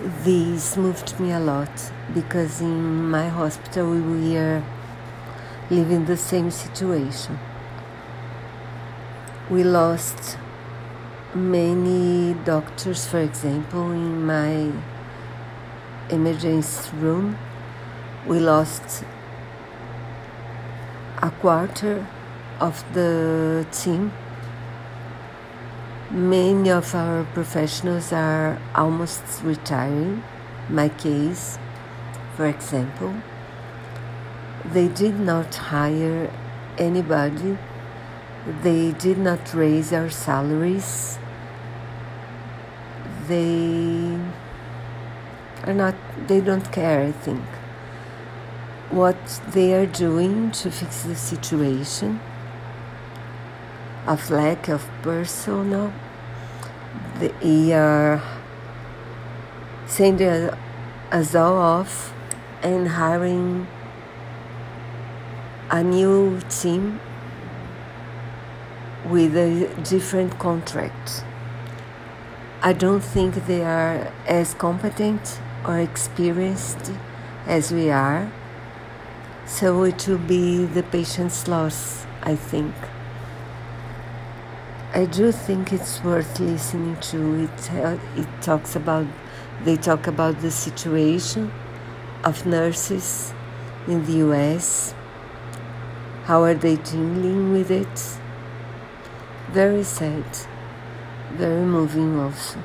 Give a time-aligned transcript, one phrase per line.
[0.00, 4.00] This moved me a lot because in my hospital we
[4.32, 4.62] were
[5.68, 7.38] living the same situation.
[9.50, 10.38] We lost
[11.34, 14.72] many doctors, for example, in my
[16.08, 17.36] emergency room.
[18.26, 19.04] We lost
[21.20, 22.06] a quarter
[22.58, 24.12] of the team.
[26.12, 30.24] Many of our professionals are almost retiring.
[30.68, 31.56] My case,
[32.34, 33.14] for example,
[34.64, 36.28] they did not hire
[36.78, 37.56] anybody,
[38.64, 41.16] they did not raise our salaries,
[43.28, 44.18] they
[45.62, 45.94] are not,
[46.26, 47.44] they don't care, I think.
[48.90, 52.18] What they are doing to fix the situation
[54.10, 55.92] of lack of personnel.
[57.20, 58.20] They are uh,
[59.86, 60.50] sending
[61.12, 62.12] us all off
[62.62, 63.68] and hiring
[65.70, 66.98] a new team
[69.06, 71.24] with a different contract.
[72.62, 76.92] I don't think they are as competent or experienced
[77.46, 78.30] as we are
[79.50, 82.72] so it will be the patient's loss, I think.
[84.92, 87.44] I do think it's worth listening to.
[87.44, 89.06] It, uh, it talks about,
[89.62, 91.52] they talk about the situation
[92.24, 93.32] of nurses
[93.86, 94.92] in the US.
[96.24, 98.18] How are they dealing with it?
[99.52, 100.24] Very sad,
[101.34, 102.58] very moving also.